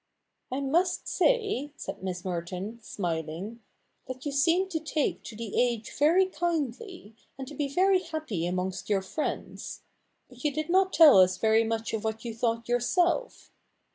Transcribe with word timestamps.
* 0.29 0.39
I 0.51 0.61
must 0.61 1.07
say,' 1.07 1.73
said 1.75 2.01
Miss 2.01 2.25
Merton, 2.25 2.79
smiling,' 2.81 3.61
that 4.07 4.25
you 4.25 4.31
CH. 4.31 4.35
iv| 4.35 4.43
THE 4.47 4.51
NEW 4.51 4.57
REPUBLIC 4.57 4.73
55 4.73 4.83
seem 4.83 4.83
to 4.83 4.93
take 5.19 5.23
to 5.25 5.35
the 5.35 5.61
age 5.61 5.91
very 5.95 6.25
kindly, 6.25 7.15
and 7.37 7.47
to 7.47 7.53
be 7.53 7.67
very 7.67 7.99
happy 7.99 8.47
amongst 8.47 8.89
your 8.89 9.03
friends. 9.03 9.81
But 10.27 10.43
you 10.43 10.51
did 10.51 10.71
not 10.71 10.91
tell 10.91 11.19
us 11.19 11.37
very 11.37 11.63
much 11.63 11.93
of 11.93 12.03
what 12.03 12.25
you 12.25 12.33
thought 12.33 12.67
yourself.' 12.67 13.51